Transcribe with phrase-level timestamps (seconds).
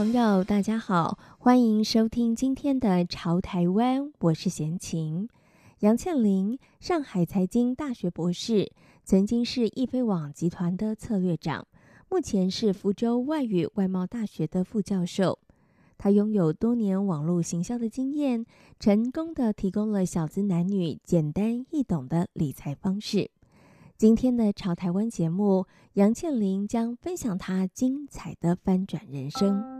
[0.00, 5.28] 朋友，大家好，欢迎收听今天的《潮台湾》，我是闲情。
[5.80, 8.72] 杨倩玲，上海财经大学博士，
[9.04, 11.66] 曾经是易飞网集团的策略长，
[12.08, 15.38] 目前是福州外语外贸大学的副教授。
[15.98, 18.46] 他拥有多年网络行销的经验，
[18.78, 23.30] 成功的提供了小资男女简单易懂的理财方式。
[23.98, 29.79] 今天的《潮台湾》节目，杨倩玲将分享她精彩的翻转人生。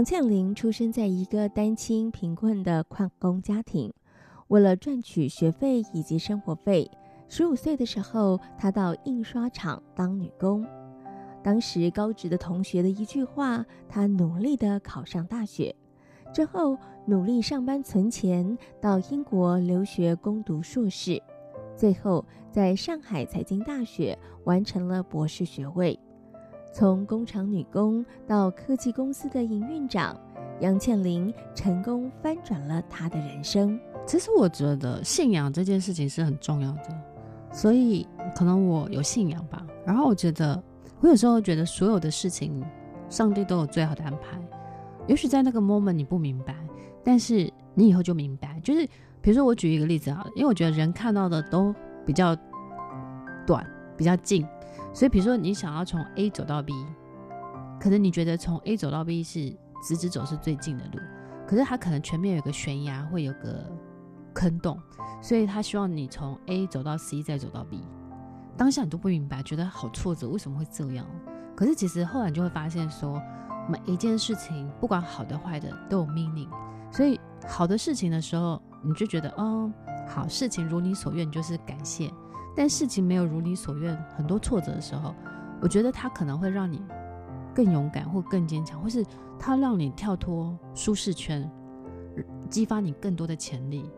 [0.00, 3.92] 杨倩玲出生在一个单亲贫困的矿工家庭，
[4.48, 6.90] 为了赚取学费以及生活费，
[7.28, 10.66] 十五岁的时候，她到印刷厂当女工。
[11.42, 15.76] 当时高职的同学的一句话，她努力的考上大学，
[16.32, 21.22] 之后努力上班存钱，到英国留学攻读硕士，
[21.76, 26.00] 最后在上海财经大学完成了博士学位。
[26.72, 30.16] 从工厂女工到科技公司的营运长，
[30.60, 33.78] 杨倩玲成功翻转了她的人生。
[34.06, 37.02] 其实我觉得信仰这件事情是很重要的，
[37.52, 39.66] 所以可能我有信仰吧。
[39.84, 40.62] 然后我觉得，
[41.00, 42.64] 我有时候觉得所有的事情，
[43.08, 44.40] 上帝都有最好的安排。
[45.06, 46.54] 也许在那个 moment 你不明白，
[47.02, 48.60] 但是你以后就明白。
[48.62, 48.86] 就是
[49.20, 51.74] 比如说，我举一个例子好了，因为我觉得人看到的都
[52.06, 52.36] 比较
[53.46, 53.66] 短，
[53.96, 54.46] 比较近。
[54.92, 56.72] 所以，比如说你想要从 A 走到 B，
[57.80, 60.98] 可能你觉得从 A 走到 B 是直直走是最近的路，
[61.46, 63.64] 可是它可能前面有个悬崖，会有个
[64.34, 64.78] 坑洞，
[65.22, 67.80] 所以他希望你从 A 走到 C 再走到 B。
[68.56, 71.06] 当下你都不明白，觉得好挫折，为什么会这样？
[71.56, 73.22] 可是其实后来你就会发现说，
[73.68, 76.48] 每一件事情不管好的坏的都有 meaning。
[76.90, 79.72] 所以好的事情的时候，你就觉得哦，
[80.06, 82.10] 好，事情如你所愿，就是感谢。
[82.56, 85.14] 但事情没有如你所愿，很多挫折的时候，
[85.62, 86.82] 我觉得它可能会让你
[87.54, 89.04] 更勇敢，或更坚强，或是
[89.38, 91.48] 它让你跳脱舒适圈，
[92.48, 93.88] 激发你更多的潜力，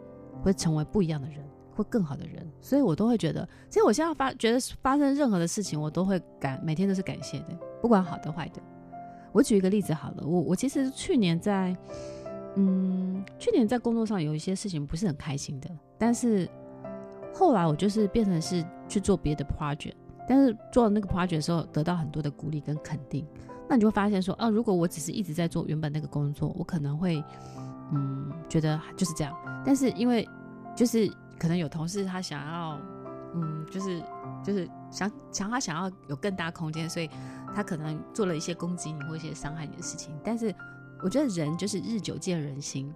[0.42, 1.38] 会成为不一样的人，
[1.74, 2.46] 会更好的人。
[2.60, 8.60] 所以我都会觉得，其实我现在发觉得发生任何的事情，我都会感每天都是感谢的，不管好的坏的。
[9.32, 11.76] 我举一个例子好了，我我其实去年在
[12.56, 16.48] 嗯，去年在工作上有一些事情不是很开心的，但是。
[17.34, 19.94] 后来我就是变成是去做别的 project，
[20.28, 23.26] 但是做那个 project 的时候得到很多的鼓励跟肯定，
[23.68, 27.22] 那你就会发现说，啊，如果我只是一直在做原本那个工作，我可能会，
[27.92, 29.34] 嗯，觉得就是这样。
[29.64, 30.28] 但是因为
[30.76, 32.78] 就是可能有同事他想要，
[33.34, 34.02] 嗯，就是
[34.44, 37.08] 就是想想他想要有更大空间，所以
[37.54, 40.14] 他可能做了一些攻击你或一些伤害你的事情。
[40.22, 40.54] 但是
[41.02, 42.92] 我觉得人就是日久见人心，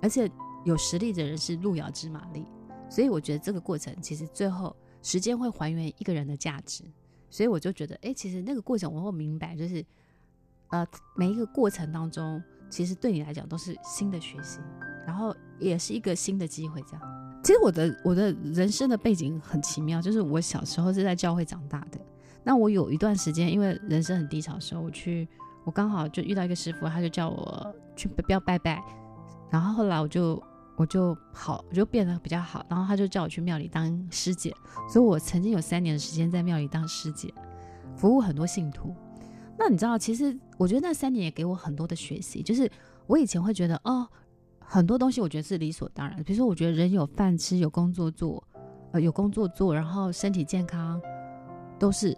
[0.00, 0.30] 而且
[0.64, 2.46] 有实力的人是路遥知马力。
[2.90, 6.82] 所以我觉得这个过程其实最后时间会还原一个人的价值，
[7.30, 9.82] 所以我就觉得，哎，其实那个过程我会明白，就是，
[10.68, 10.84] 呃，
[11.14, 14.58] 每一个过程当中，其实对你来讲都是新的学习，
[15.06, 16.82] 然后也是一个新的机会。
[16.82, 22.00] 这样，其实我的我的人生的背景很奇妙，就是我小时候是在教会长大的。
[22.42, 25.28] 那我有一段时间，因为人生很低潮的时候，我去，
[25.64, 28.82] 我刚好就遇到一个师傅，他就叫我去不要拜拜，
[29.48, 30.42] 然后后来我就。
[30.76, 34.54] 我就好，我就变得比较好，然后他就叫我去庙里当师姐，
[34.88, 37.32] 所以我曾经有三年的时间在庙里当师姐，
[37.94, 38.94] 服务很多信徒。
[39.58, 42.70] 那你知道，其实我觉得那三年也给我很多的学习，就是
[43.06, 44.08] 我以前会觉得哦，
[44.58, 48.42] 很多东西我觉得是理所当然，比如说我觉得人有饭吃，有工作做，
[48.92, 50.98] 呃，有工作做，然后身体健康
[51.78, 52.16] 都是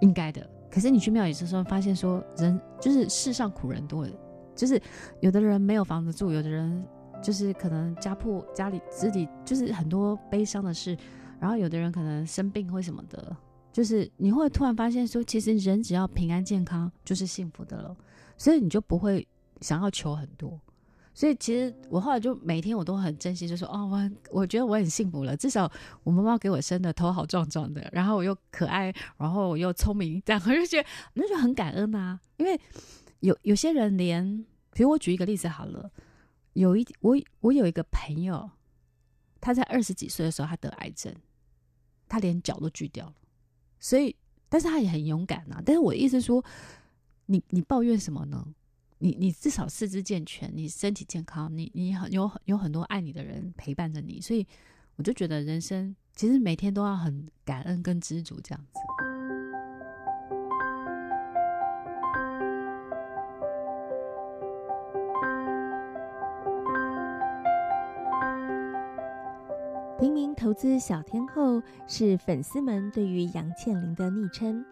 [0.00, 0.48] 应该的。
[0.70, 4.08] 可是你去庙里的时候，发现说人就是世上苦人多，
[4.54, 4.80] 就是
[5.20, 6.82] 有的人没有房子住，有的人。
[7.22, 10.96] 就是可能家破家里自己就是很多悲伤的事，
[11.38, 13.36] 然后有的人可能生病或什么的，
[13.72, 17.96] 就是你会突然发现说，其实人只要平安健康就是幸福的了，
[18.36, 19.26] 所以你就不会
[19.60, 20.60] 想要求很多。
[21.12, 25.70] 所以其实我后来就每天我都很珍惜，就说哦，我我觉得我很幸福了，至少
[26.02, 32.58] 我妈妈给我生的头好壮壮的，然后我又可爱，然后我又聪明，这样 我就觉得那就很感恩、啊，因为。
[33.20, 35.90] 有有些人连，比如我举一个例子好了，
[36.54, 38.50] 有一我我有一个朋友，
[39.40, 41.14] 他在二十几岁的时候他得癌症，
[42.08, 43.14] 他连脚都锯掉了，
[43.78, 44.14] 所以
[44.48, 45.62] 但是他也很勇敢呐、啊。
[45.64, 46.44] 但是我的意思说，
[47.26, 48.54] 你你抱怨什么呢？
[48.98, 54.46] 你你至少四肢健全，你身体健康，你你很有有很多爱你的人陪伴着你，所以
[54.96, 59.09] 我就觉得人生其实每天都要很感恩跟知足这样子。
[70.00, 74.64] 平民投资小天后是粉丝们对于杨倩琳的昵称。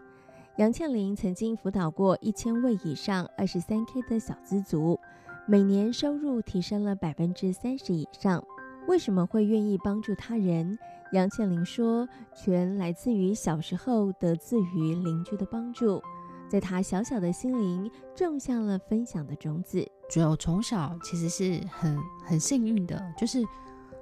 [0.56, 4.98] 杨倩琳曾经辅导过一千位以上二十三 K 的小资族，
[5.46, 8.42] 每年收入提升了百分之三十以上。
[8.86, 10.78] 为什么会愿意帮助他人？
[11.12, 16.02] 杨倩琳说，全来自于小时候得自于邻居的帮助，
[16.48, 19.86] 在她小小的心灵种下了分享的种子。
[20.08, 23.44] 觉得我从小其实是很很幸运的，就是。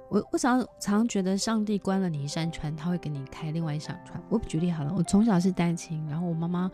[0.09, 4.21] 我我常常觉得上帝关了你一扇窗，他会给你开另外一扇窗。
[4.29, 6.71] 我举例好了，我从小是单亲，然后我妈妈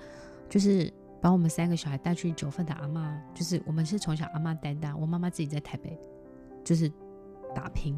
[0.48, 5.98] 就是把我们三个小孩带去九份的阿嬷，就是我们是从小阿嬷带大，我妈妈自己在台北
[6.64, 6.92] 就是
[7.56, 7.98] 打拼。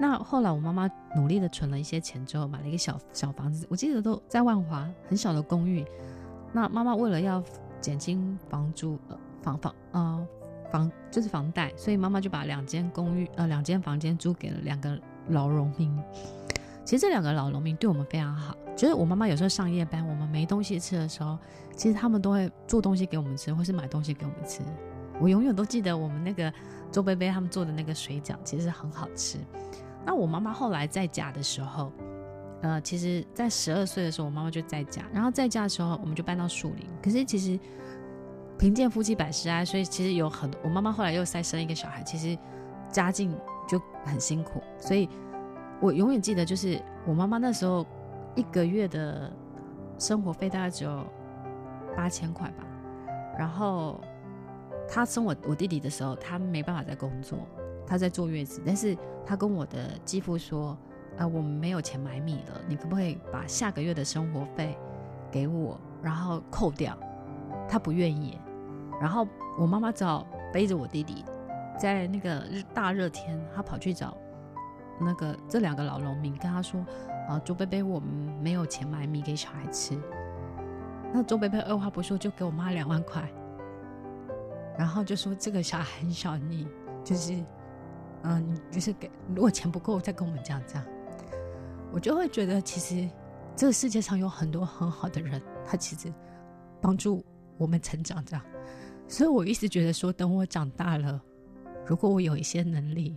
[0.00, 5.84] 那后来我妈妈努力的存了一些钱之后，买了一个小小房子，我记得都在万华很小的公寓。
[6.52, 7.42] 那妈妈为了要
[7.80, 10.26] 减轻房租，呃，房房啊。
[10.72, 14.98] 房就是房贷，所以妈妈就把两间公寓呃两间房间租给了两个
[15.28, 15.96] 老农民。
[16.84, 21.38] 其实这两个老农民对我们非常好，就是我妈妈有时候上夜班，我们没东西吃的时候，
[21.76, 24.62] 其实他们都会做东西给我们吃，或是买东西给我们吃。
[25.20, 26.52] 我永远都记得我们那个
[26.90, 29.38] 周贝贝他们做的那个水饺，其实很好吃。
[30.04, 31.92] 那我妈妈后来在家的时候，
[32.62, 36.86] 呃，其实在十二岁的时候，我妈妈就在家，然后在家的时候，我们就搬到树林。
[37.02, 37.58] 可是其实。
[38.62, 40.60] 贫贱夫妻百事哀，所以其实有很多。
[40.62, 42.38] 我妈妈后来又再生一个小孩，其实
[42.88, 43.36] 家境
[43.66, 44.62] 就很辛苦。
[44.78, 45.08] 所以
[45.80, 47.84] 我永远记得，就是我妈妈那时候
[48.36, 49.32] 一个月的
[49.98, 51.04] 生活费大概只有
[51.96, 52.64] 八千块吧。
[53.36, 54.00] 然后
[54.88, 57.40] 她生我我弟弟的时候，她没办法在工作，
[57.84, 58.62] 她在坐月子。
[58.64, 60.78] 但是她跟我的继父说
[61.18, 64.78] ：“啊、我们没有钱买米了，你可不可以把下个月的生活费
[65.32, 66.96] 给我，然后扣掉？”
[67.68, 68.38] 他不愿意。
[69.02, 69.26] 然后
[69.58, 71.24] 我妈妈只好背着我弟弟，
[71.76, 74.16] 在那个大热天，她跑去找
[75.00, 76.80] 那个这两个老农民，跟他说
[77.28, 78.08] ：“啊，周贝贝，我们
[78.40, 80.00] 没有钱买米给小孩吃。”
[81.12, 83.28] 那周贝贝二话不说就给我妈两万块，
[84.78, 86.68] 然后就说：“这个小孩很小，你
[87.02, 87.34] 就是，
[88.22, 90.84] 嗯，就是给，如果钱不够再跟我们讲这样。”
[91.90, 93.10] 我就会觉得，其实
[93.56, 96.14] 这个世界上有很多很好的人，他其实
[96.80, 97.22] 帮助
[97.58, 98.44] 我们成长这样。
[99.12, 101.22] 所以，我一直觉得说，等我长大了，
[101.86, 103.14] 如果我有一些能力，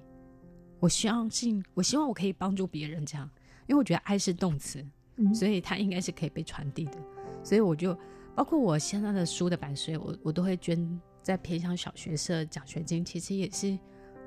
[0.82, 3.30] 我相信，我希望我可以帮助别人这样，
[3.66, 4.86] 因为我觉得爱是动词，
[5.34, 6.98] 所以它应该是可以被传递的。
[7.42, 7.98] 所以，我就
[8.36, 13.04] 包括我现在的书的版税，我我都会捐在偏向小学社奖学金。
[13.06, 13.80] 其实也是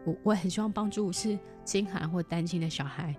[0.06, 3.10] 我我很希望帮助是清寒或单亲的小孩，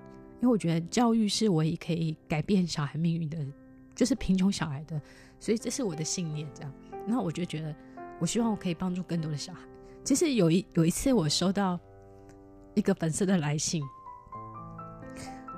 [0.42, 3.38] 因为我觉得教育是唯一可以改变小孩命运的，
[3.94, 5.00] 就是贫穷小孩的。
[5.40, 6.50] 所以，这是我的信念。
[6.52, 6.74] 这样，
[7.06, 7.76] 那我就觉得。
[8.20, 9.60] 我希望我可以帮助更多的小孩。
[10.04, 11.80] 其实有一有一次，我收到
[12.74, 13.84] 一个粉丝的来信，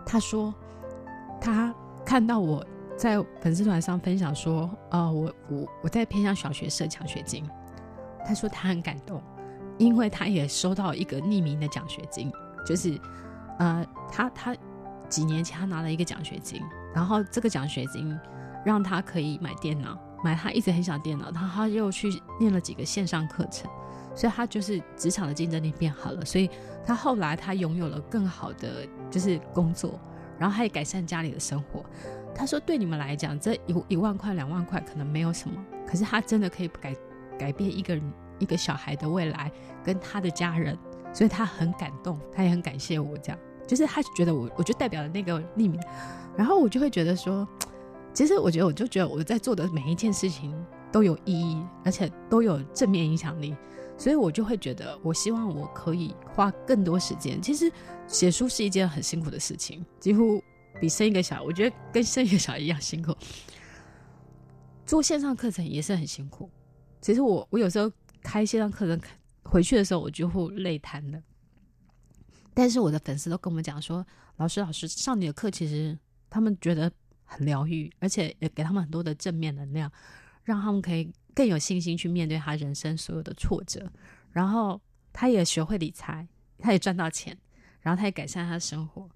[0.05, 0.53] 他说
[1.39, 1.73] 他
[2.05, 2.65] 看到我
[2.97, 7.43] 在粉丝团上分享说，呃，我我我在偏向小学社奖学金。
[8.23, 9.21] 他说他很感动，
[9.79, 12.31] 因为他也收到一个匿名的奖学金，
[12.65, 12.99] 就是
[13.57, 14.55] 呃，他他
[15.09, 16.61] 几年前他拿了一个奖学金，
[16.93, 18.15] 然后这个奖学金
[18.63, 19.97] 让他可以买电脑。
[20.23, 22.09] 买他一直很想电脑，然后他又去
[22.39, 23.69] 念了几个线上课程，
[24.15, 26.49] 所以他就是职场的竞争力变好了，所以
[26.85, 29.99] 他后来他拥有了更好的就是工作，
[30.37, 31.83] 然后他也改善家里的生活。
[32.33, 36.95] 他说：“对你们来讲，这一一万块两万块可能没有什么，可是他真的可以改
[37.37, 39.51] 改变一个人一个小孩的未来
[39.83, 40.77] 跟他的家人，
[41.13, 43.17] 所以他很感动，他也很感谢我。
[43.17, 43.37] 这样
[43.67, 45.79] 就是他觉得我，我就代表了那个匿名，
[46.37, 47.47] 然后我就会觉得说。”
[48.13, 50.53] 其实我觉得，我就觉得我在做的每一件事情
[50.91, 53.55] 都有意义，而且都有正面影响力，
[53.97, 57.41] 所以我就会觉得，我希望我可以花更多时间。
[57.41, 57.71] 其实
[58.07, 60.43] 写书是一件很辛苦的事情，几乎
[60.79, 63.15] 比生一个小孩，我觉得跟生一个小孩一样辛苦。
[64.85, 66.49] 做线上课程也是很辛苦。
[66.99, 67.89] 其实我我有时候
[68.21, 68.99] 开线上课程
[69.43, 71.21] 回去的时候，我就会累瘫了。
[72.53, 75.97] 但是我的粉丝都跟我们讲说，老师老师上你的课，其实
[76.29, 76.91] 他们觉得。
[77.31, 79.89] 很疗愈，而且也给他们很多的正面能量，
[80.43, 83.89] 让他们可以更有信心去面对他人生所有的挫折，
[84.31, 84.79] 然后
[85.13, 86.27] 他也学会理财，
[86.59, 87.37] 他也赚到钱，
[87.79, 89.09] 然后他也改善他的生活，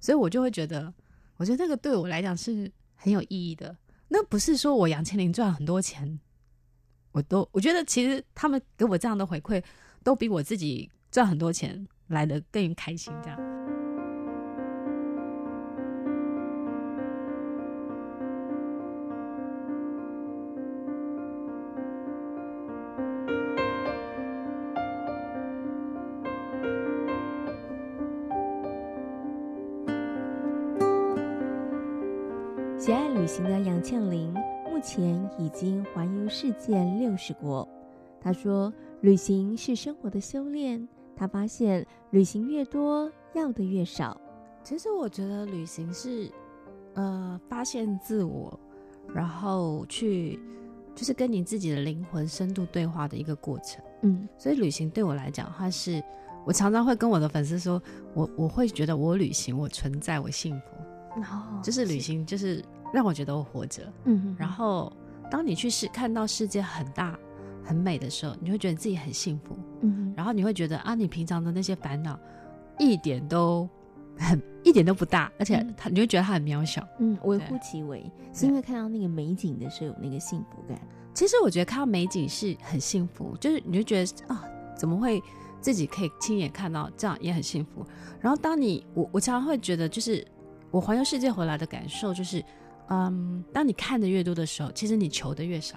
[0.00, 0.92] 所以我就会觉得，
[1.36, 3.76] 我觉得那个对我来讲是很有意义的。
[4.08, 6.18] 那不是说我杨倩琳赚很多钱，
[7.12, 9.62] 我都我觉得其实他们给我这样的回馈，
[10.02, 13.57] 都比我自己赚很多钱来得更开心，这样。
[33.38, 34.34] 行的杨倩玲
[34.68, 37.68] 目前已经环游世界六十国。
[38.20, 40.88] 她说：“旅行是生活的修炼。
[41.14, 44.20] 她发现旅行越多，要的越少。
[44.64, 46.28] 其实我觉得旅行是，
[46.94, 48.58] 呃，发现自我，
[49.14, 50.40] 然后去
[50.92, 53.80] 就是跟你自己的灵魂深度对话的一个过程。
[54.02, 56.02] 嗯，所以旅行对我来讲，它是
[56.44, 57.80] 我常常会跟我的粉丝说，
[58.14, 61.20] 我我会觉得我旅行，我存在，我幸福。
[61.20, 62.60] 哦，就是旅行，就是。”
[62.92, 64.92] 让我觉得我活着，嗯，然后
[65.30, 67.18] 当你去世看到世界很大
[67.62, 72.18] 很美的时候，你会觉得自己很幸福，嗯，然后你会觉得啊，你平常的那些烦恼
[72.78, 73.68] 一点都
[74.16, 80.80] 很一点都不大，而且他你会觉得他很渺小，嗯，微乎其微，是因为看到那个美景的时候有那个幸福感。
[81.12, 85.22] 其实我觉得看到美景是很幸福，就是你就觉得啊，怎么会
[85.60, 87.84] 自己可以亲眼看到这样也很幸福。
[88.18, 90.26] 然后当你我我常常会觉得，就是
[90.70, 92.42] 我环游世界回来的感受就是。
[92.88, 95.76] 嗯，当你看的越多的时候，其实你求的越少。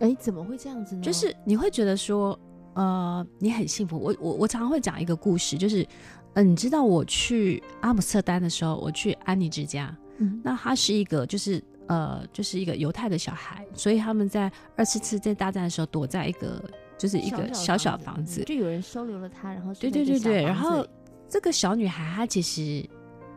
[0.00, 1.02] 哎，怎么会这样子呢？
[1.02, 2.38] 就是你会觉得说，
[2.74, 3.98] 呃，你很幸福。
[3.98, 5.88] 我我我常常会讲一个故事，就是，嗯、
[6.34, 16.62] 呃，你知道我去阿姆斯特丹的时候，我去安妮之家，嗯，那他是一个就是呃，就是一个犹太的小孩，所以他们在二次世界大战的时候躲在一个
[16.98, 20.84] 就是一个小小房子，就有人收留了他，然后对对对对，然后
[21.28, 22.84] 这个小女孩她其实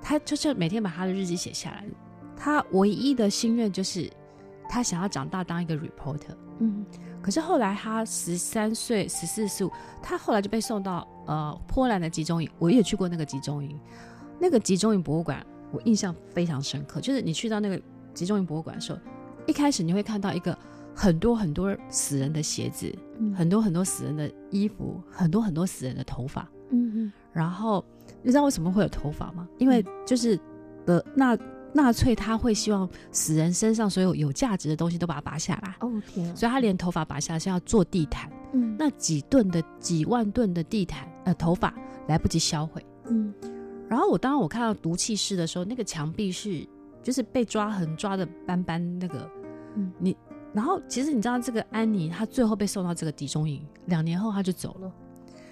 [0.01, 1.85] 她就是每天把她的日记写下来。
[2.37, 4.09] 他唯一的心愿就是，
[4.69, 6.35] 他想要长大当一个 reporter。
[6.59, 6.85] 嗯，
[7.21, 12.49] 可是后来他十三岁、十四、十五，他后来就被送到呃波兰的集中营。
[12.57, 13.79] 我也去过那个集中营，
[14.39, 16.99] 那个集中营博物馆，我印象非常深刻。
[16.99, 17.79] 就是你去到那个
[18.13, 18.99] 集中营博物馆的时候，
[19.45, 20.57] 一开始你会看到一个
[20.95, 26.49] 很多很多死人的鞋子，嗯、很多很多死人的衣服，很多很多死人的头发。
[26.71, 27.85] 嗯嗯，然后
[28.23, 29.47] 你知道为什么会有头发吗？
[29.57, 30.39] 因为就是
[30.85, 31.37] 的那。
[31.73, 35.75] 纳粹他会希望死人身上所有有价值的东西都把它拔下来。
[35.81, 36.35] 哦天！
[36.35, 38.31] 所以他连头发拔下来是要做地毯。
[38.53, 41.73] 嗯，那几吨的几万吨的地毯呃头发
[42.07, 42.83] 来不及销毁。
[43.09, 43.33] 嗯，
[43.89, 46.67] 然后我当我看到毒气室的时候，那个墙壁是
[47.03, 49.29] 就是被抓痕抓的斑斑那个。
[49.75, 50.15] 嗯，你
[50.53, 54.91] 然后其实你知道这个安妮她最后被送到这个集中营，两年后她就走了。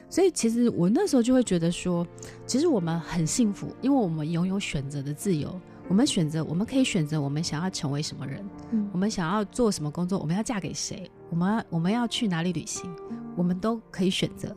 [0.09, 2.07] 所以其实我那时候就会觉得说，
[2.47, 5.59] 其实我们很幸福，因为我们拥有选择的自由。
[5.87, 12.91] 我们选择，我们可以选择我们想要成为什么人，嗯，我们想要做什么工作，我们要嫁给谁，我们我们要去哪里旅行，
[13.35, 14.55] 我们都可以选择。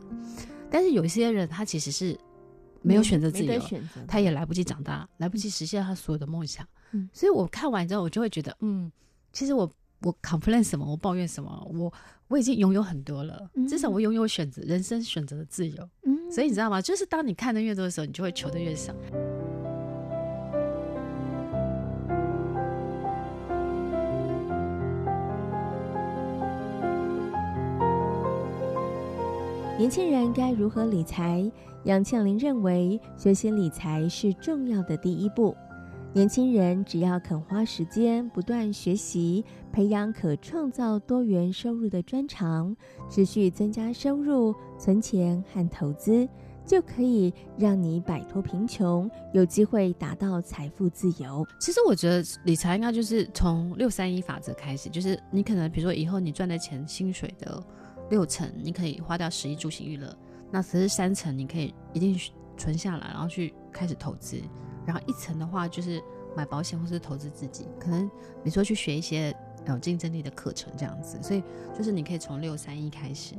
[0.71, 2.17] 但是有一些人，他其实是
[2.81, 3.61] 没有选择自由，
[4.07, 6.65] 他也来不及长大，来不及实现他所有的梦想。
[6.93, 8.91] 嗯，所以我看完之后，我就会觉得，嗯，
[9.31, 9.71] 其实我
[10.01, 11.93] 我 complain 什么，我抱怨什么，我
[12.27, 15.89] 我已经拥有很多了，至少我拥有选择人生选择的自由。
[16.03, 16.81] 嗯，所以你知道吗？
[16.81, 18.93] 就是当你看的越多的时候，你就会求的越少。
[29.79, 31.49] 年轻人该如何理财？
[31.85, 35.55] 杨倩琳认为，学习理财是重要的第一步。
[36.11, 42.75] 年轻人只要肯花时间不断学习，培养可创造多元收入的专长，
[43.09, 46.27] 持续增加收入、存钱和投资，
[46.65, 51.47] 就可以让你摆脱贫穷，有机会达到财富自由。
[51.57, 57.63] 其实，我觉得理财应该就是从六三一法则开始，就是你可能比如说以后你赚的钱、薪水的。
[58.09, 60.15] 六成你可以花掉食衣住行娱乐，
[60.51, 62.19] 那只是三成你可以一定
[62.57, 64.41] 存下来，然后去开始投资，
[64.85, 66.01] 然后一层的话就是
[66.35, 68.09] 买保险或是投资自己，可能
[68.43, 69.35] 你说去学一些
[69.67, 71.43] 有竞争力的课程这样子，所以
[71.77, 73.35] 就是你可以从六三一开始。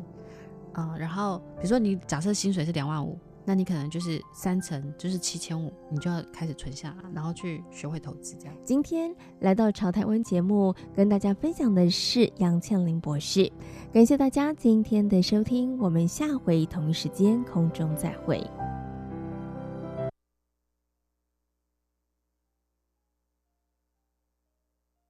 [0.72, 3.18] 啊、然后比如说你假设薪水是两万五。
[3.44, 8.54] 那你可能就是三层，就是七千五，你就要开始存下来，然后去学会投资这样。
[8.64, 13.50] 今天来到朝台湾节目，跟大家分享的是杨倩玲博士。
[13.92, 18.40] 感谢大家今天的收听，我们下回同一时间空中再会。